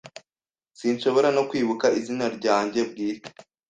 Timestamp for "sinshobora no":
0.79-1.43